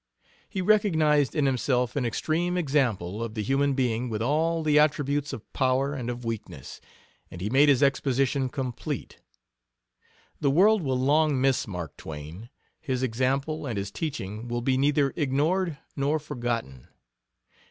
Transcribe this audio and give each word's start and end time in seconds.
He 0.49 0.63
recognized 0.63 1.35
in 1.35 1.45
himself 1.45 1.95
an 1.95 2.05
extreme 2.07 2.57
example 2.57 3.21
of 3.23 3.35
the 3.35 3.43
human 3.43 3.75
being 3.75 4.09
with 4.09 4.19
all 4.19 4.63
the 4.63 4.79
attributes 4.79 5.31
of 5.31 5.53
power 5.53 5.93
and 5.93 6.09
of 6.09 6.25
weakness, 6.25 6.81
and 7.29 7.39
he 7.39 7.51
made 7.51 7.69
his 7.69 7.83
exposition 7.83 8.49
complete. 8.49 9.19
The 10.39 10.49
world 10.49 10.81
will 10.81 10.97
long 10.97 11.39
miss 11.39 11.67
Mark 11.67 11.97
Twain; 11.97 12.49
his 12.79 13.03
example 13.03 13.67
and 13.67 13.77
his 13.77 13.91
teaching 13.91 14.47
will 14.47 14.61
be 14.61 14.75
neither 14.75 15.13
ignored 15.15 15.77
nor 15.95 16.17
forgotten. 16.17 16.87